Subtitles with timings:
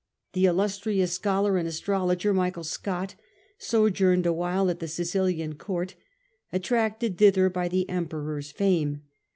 [0.33, 3.13] The illustrious scholar and astrologer, Michael Scott,
[3.59, 5.93] sojourned awhile at the Sicilian Court,
[6.51, 9.03] attracted thither by the Emperor's fame.